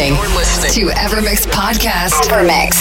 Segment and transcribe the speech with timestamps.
[0.00, 2.24] You're listening, to Evermix Podcast.
[2.32, 2.72] Evermix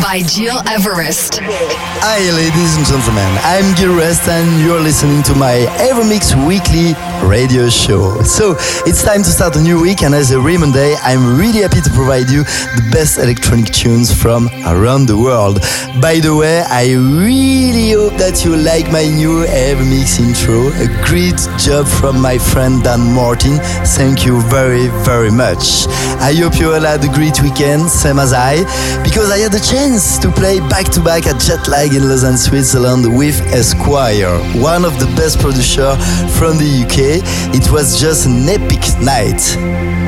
[0.00, 1.40] by Gil Everest.
[1.44, 3.28] Hi, ladies and gentlemen.
[3.44, 8.22] I'm Gil Everest, and you're listening to my Evermix weekly radio show.
[8.22, 11.80] So it's time to start a new week, and as every Day, I'm really happy
[11.80, 15.60] to provide you the best electronic tunes from around the world.
[16.02, 20.68] By the way, I really hope that you like my new Evermix intro.
[20.82, 23.58] A great job from my friend Dan Martin.
[23.96, 25.86] Thank you very, very much.
[26.20, 28.64] I hope you all had a great weekend, same as I,
[29.02, 33.06] because I had the chance to play back to back at Jetlag in Lausanne, Switzerland
[33.16, 35.96] with Esquire, one of the best producers
[36.36, 37.07] from the UK.
[37.10, 39.40] It was just an epic night.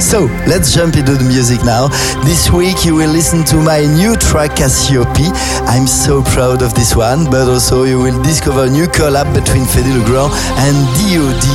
[0.01, 1.89] So let's jump into the music now.
[2.25, 5.33] This week you will listen to my new track Cassiope.
[5.69, 9.65] I'm so proud of this one, but also you will discover a new collab between
[9.65, 10.33] Fedde Le Grand
[10.65, 11.47] and DOD.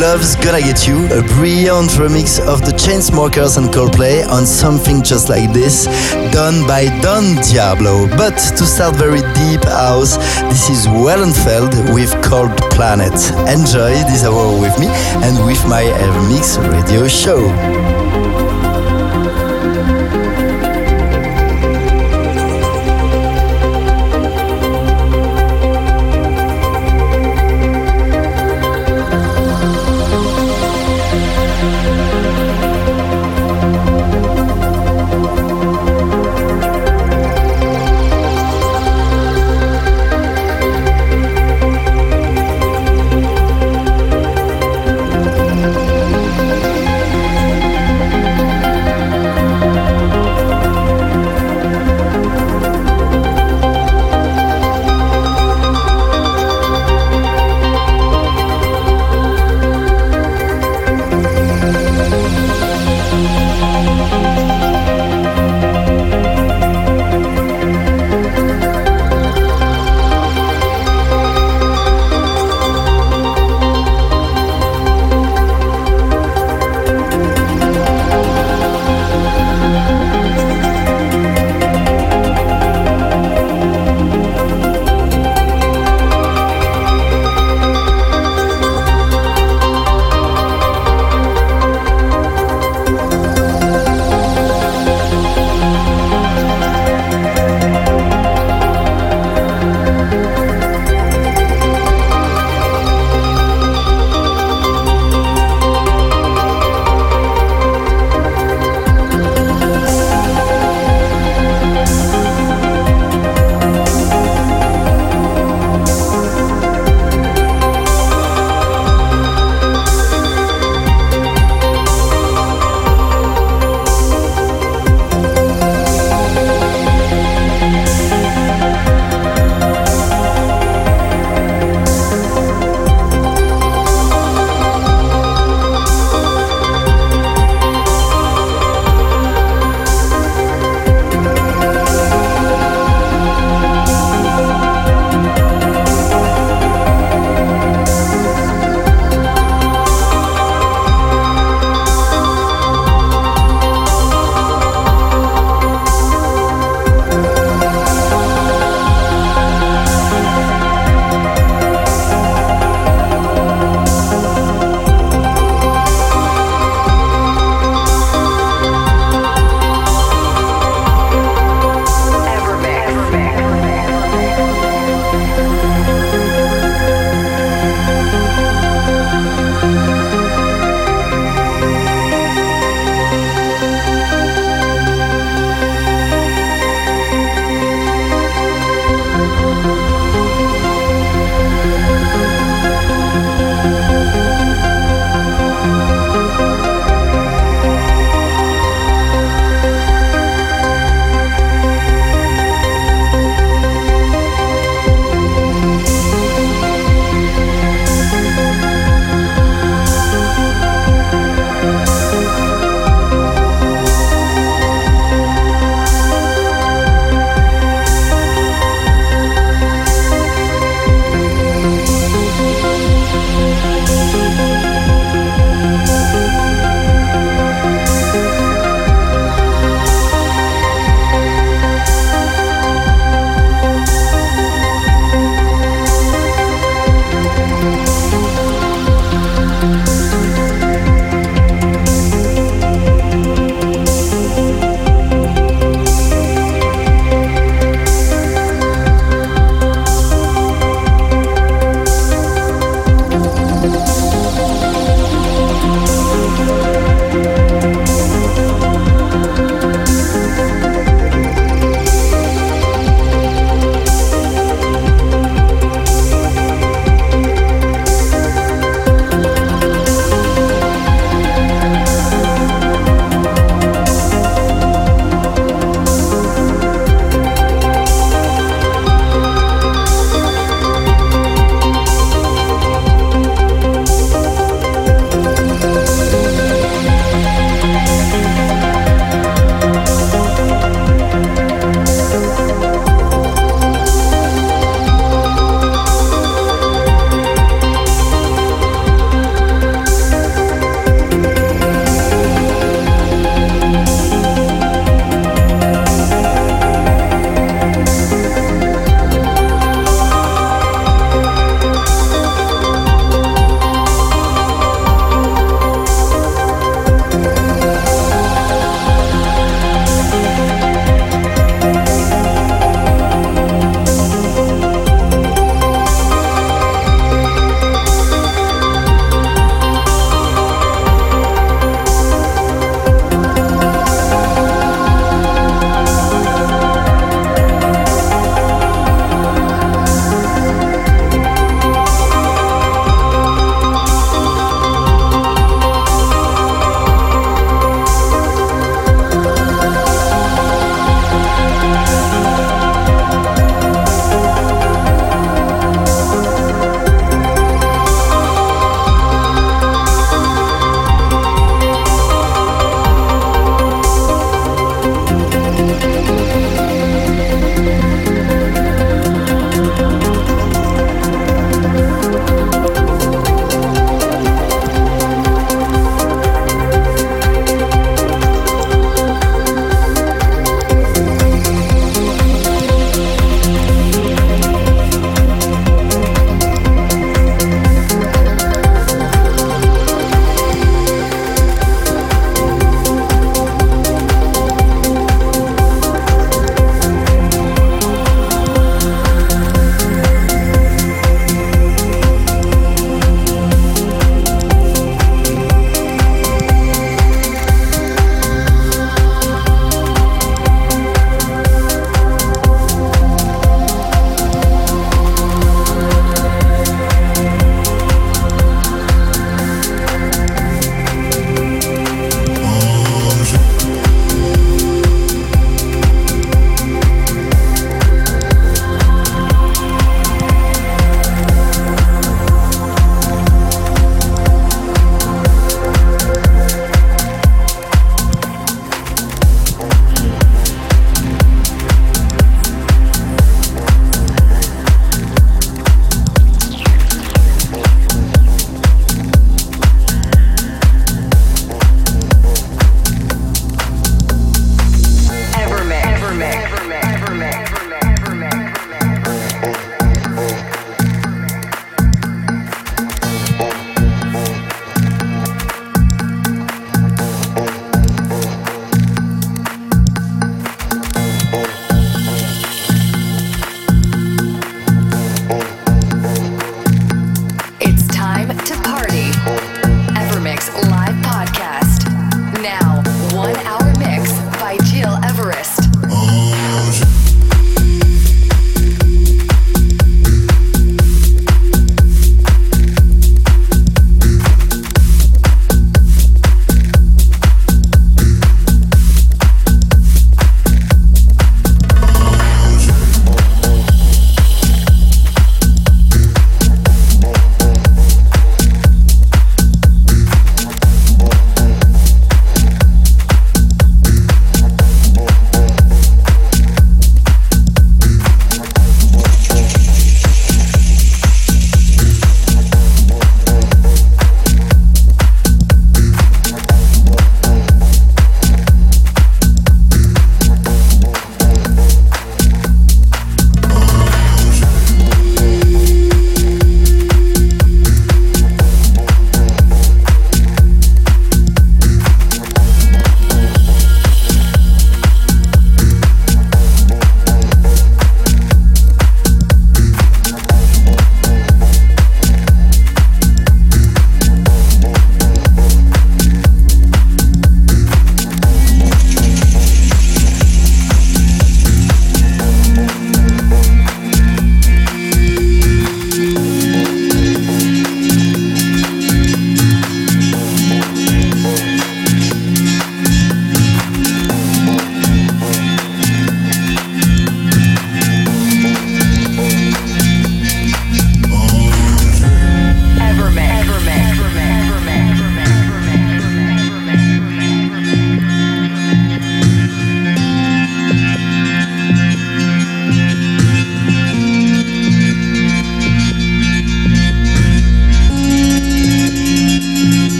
[0.00, 5.28] Love's Gonna Get You, a brilliant remix of the Chainsmokers and Coldplay on something just
[5.28, 5.86] like this,
[6.32, 8.06] done by Don Diablo.
[8.16, 10.16] But to start very deep house,
[10.52, 13.16] this is Wellenfeld with Cold Planet.
[13.48, 18.07] Enjoy this hour with me and with my Evermix radio show.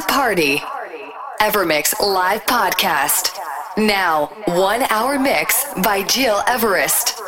[0.00, 0.58] to party.
[1.40, 3.36] Evermix Live Podcast.
[3.76, 7.20] Now, one hour mix by Gil Everest.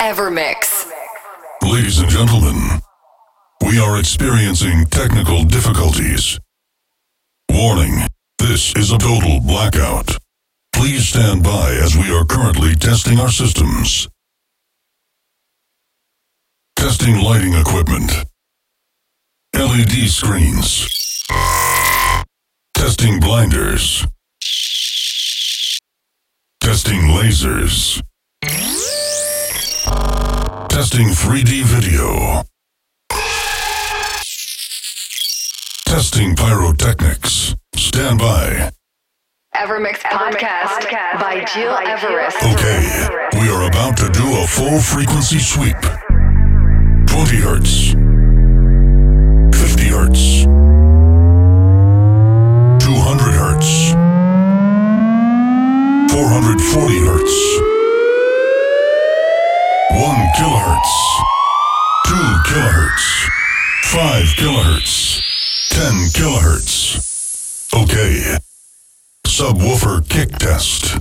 [0.00, 0.90] Evermix.
[1.62, 2.80] Ladies and gentlemen,
[3.66, 6.38] we are experiencing technical difficulties.
[7.50, 8.06] Warning,
[8.38, 10.16] this is a total blackout.
[10.72, 14.08] Please stand by as we are currently testing our systems.
[16.76, 18.12] Testing lighting equipment.
[19.54, 21.01] LED screens.
[22.82, 24.04] Testing blinders.
[26.60, 28.02] Testing lasers.
[30.68, 32.42] Testing 3D video.
[35.86, 37.54] Testing pyrotechnics.
[37.76, 38.72] Stand by.
[39.54, 42.36] Evermix Podcast by Gil Everest.
[42.38, 45.80] Okay, we are about to do a full frequency sweep.
[47.06, 47.94] 20 hertz.
[56.42, 57.32] 440 hertz.
[59.90, 60.90] 1 kilohertz.
[62.06, 63.28] 2 kilohertz.
[63.82, 65.22] 5 kilohertz.
[65.70, 66.98] 10 kilohertz.
[67.72, 68.38] Okay.
[69.28, 70.96] Subwoofer kick test.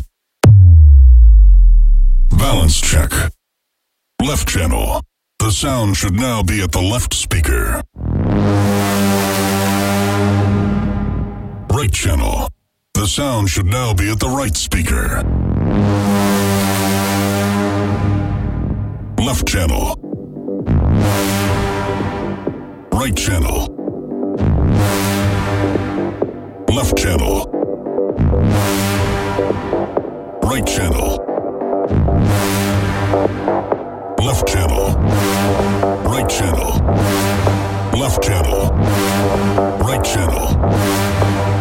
[2.29, 3.11] Balance check.
[4.21, 5.01] Left channel.
[5.39, 7.81] The sound should now be at the left speaker.
[11.73, 12.47] Right channel.
[13.01, 15.23] The sound should now be at the right speaker.
[19.17, 19.95] Left channel.
[22.91, 23.65] Right channel.
[26.71, 27.49] Left channel.
[30.43, 31.17] Right channel.
[34.19, 34.93] Left channel.
[36.05, 36.71] Right channel.
[37.99, 38.69] Left channel.
[39.79, 41.60] Right channel.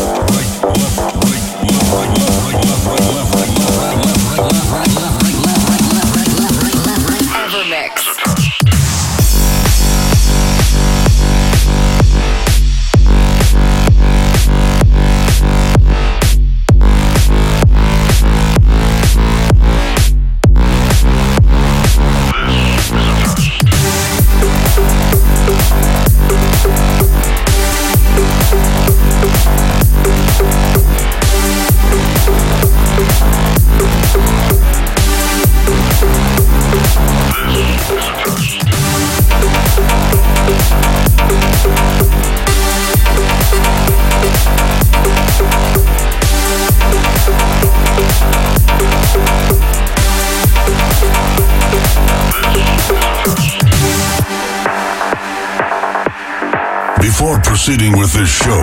[58.21, 58.60] The show.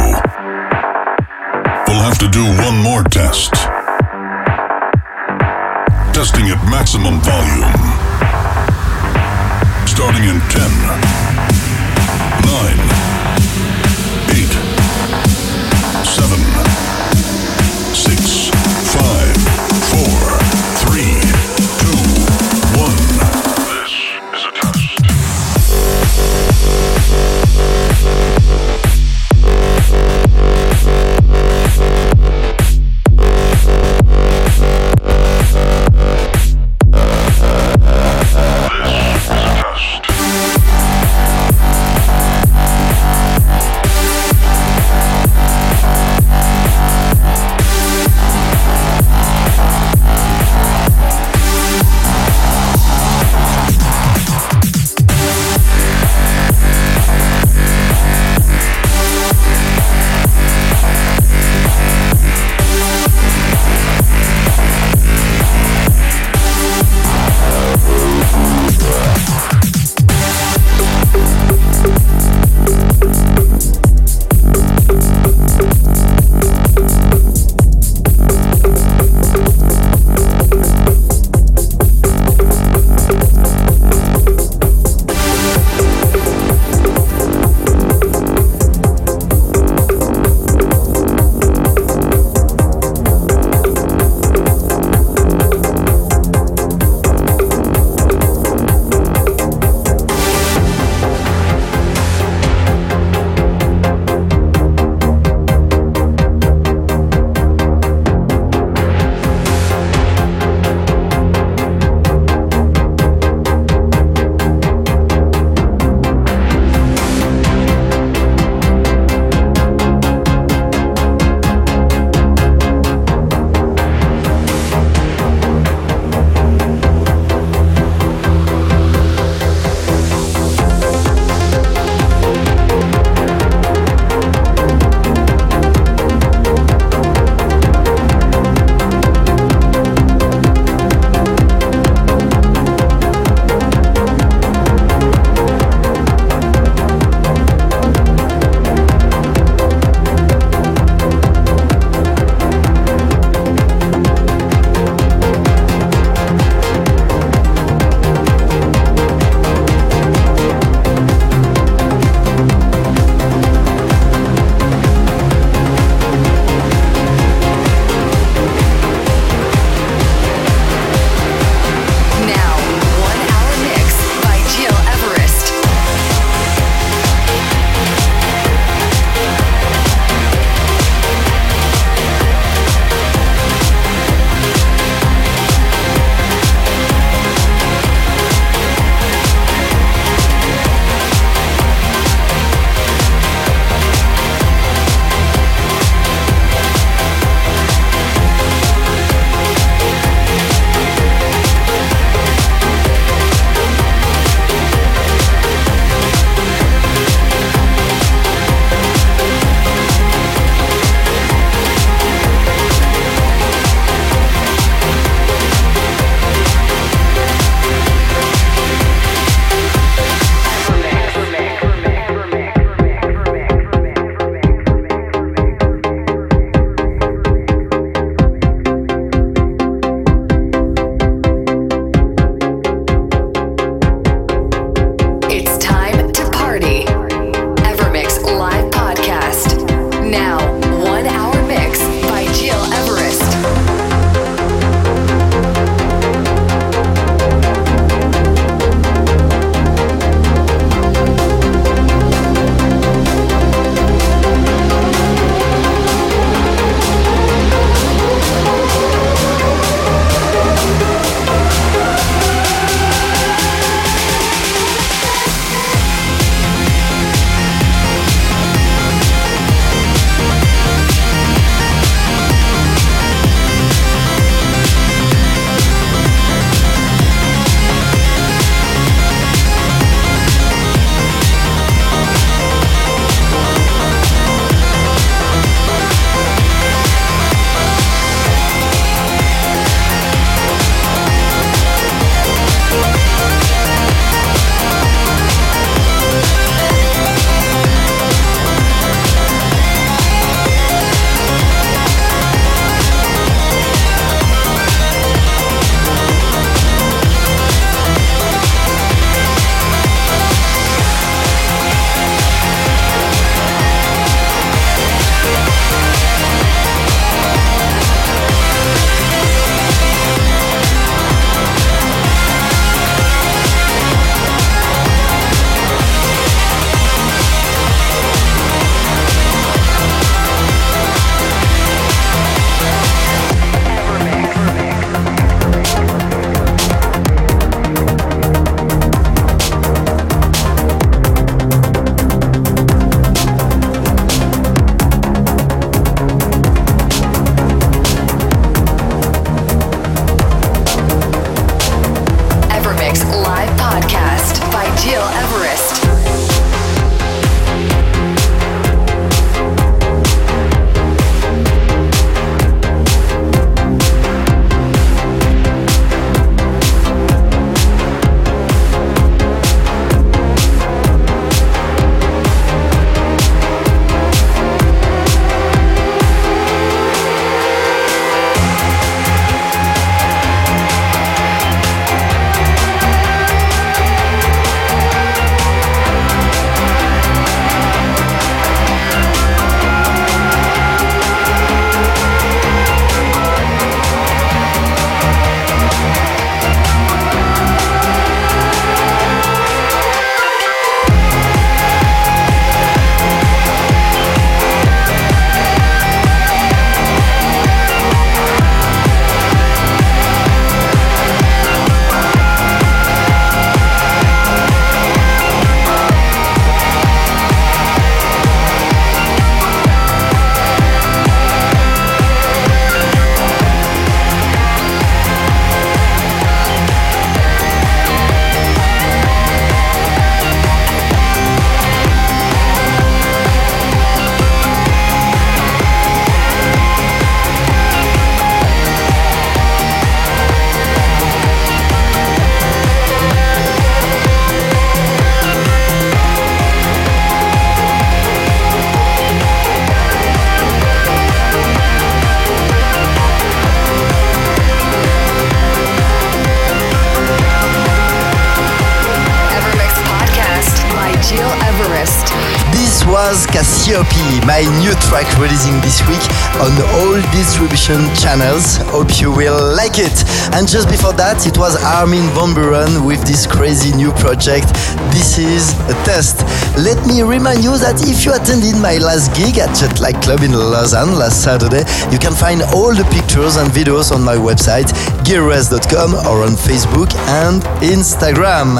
[465.18, 466.04] Releasing this week
[466.38, 468.58] on all distribution channels.
[468.70, 469.92] Hope you will like it.
[470.32, 474.46] And just before that, it was Armin van Buuren with this crazy new project.
[474.94, 476.22] This is a test.
[476.54, 480.30] Let me remind you that if you attended my last gig at Jetlag Club in
[480.30, 484.70] Lausanne last Saturday, you can find all the pictures and videos on my website,
[485.08, 486.94] gearres.com or on Facebook
[487.24, 488.58] and Instagram.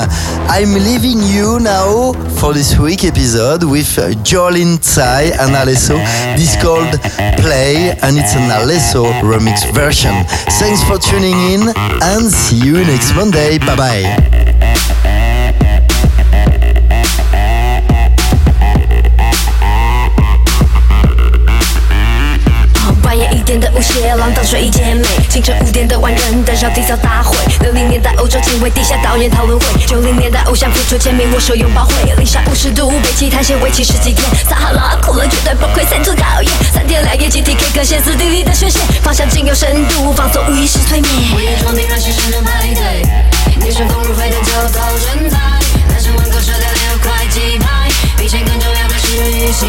[0.49, 5.99] I'm leaving you now for this week episode with uh, Jolin Tsai and Alesso.
[6.39, 6.99] This called
[7.43, 10.15] Play and it's an Alesso remix version.
[10.59, 13.59] Thanks for tuning in and see you next Monday.
[13.59, 14.75] Bye bye.
[23.79, 27.37] 舞鞋，浪荡睡一姐妹；清晨五点的万人登上缔造大会。
[27.61, 31.93] 六零年代欧洲警卫地下导演讨论会，九零年代偶像付出签名握手拥抱会。
[32.17, 36.53] 零下五十度，北极探险为期十几天，撒哈拉酷热绝对崩溃，三足考验。
[36.75, 41.13] 三天两夜集体 K 歌，歇斯底里的宣泄，方向仅有深度，放松无意识催眠。
[41.37, 45.39] 午夜装订热血上阵派对，女生风如飞腾就到人才，
[45.89, 49.67] 男生玩狗射掉六块鸡排，比钱更重要的是雨鞋。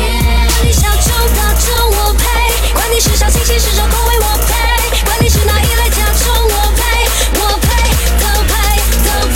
[0.50, 1.89] 管你小丑大众，
[2.80, 6.82] 管你是小清新时装口味我配，管你是哪一类甲虫我配，
[7.36, 7.68] 我配
[8.24, 8.56] 都配
[9.04, 9.12] 都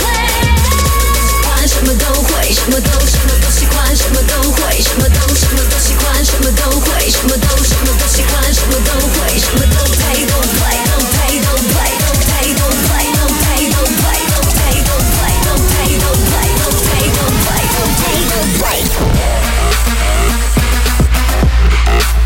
[1.28, 15.28] 喜欢什么都会，什么都什么都喜欢，什么都会，什么都什么都喜欢，什么都会，什么都什么都喜欢，什么都会，什么都配都配都配都配都配都配都配都配都配都配都
[15.68, 18.72] 配都配都配都配都配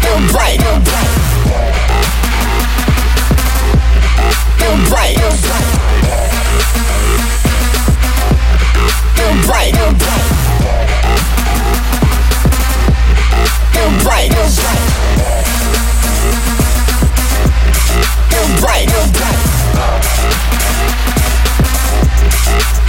[0.09, 0.49] 都配。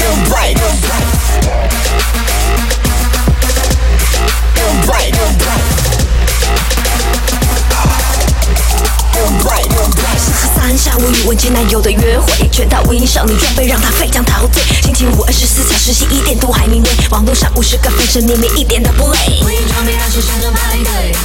[0.10, 1.00] Don't play, don't play.
[4.56, 5.89] Don't play, don't
[10.56, 14.62] 三下午语文前男友的约会，全套无印少女装备让他非常陶醉。
[14.84, 19.42] 星期五二十四小时洗衣店都还明媚，网络上五十个分身里面一点都不累。
[19.42, 21.16] 无印装备让时尚中派对，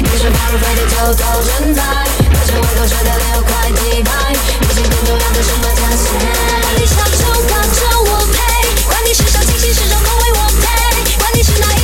[0.00, 1.82] 女生发如飞的就都人才，
[2.32, 6.04] 男生围兜射掉六块鸡排，比钱更重要的是那价钱。
[6.62, 7.20] 管你小丑
[7.50, 7.78] 大众
[8.08, 8.38] 我配，
[8.88, 10.64] 管你时尚清新时装口味我配，
[11.18, 11.83] 管你是哪一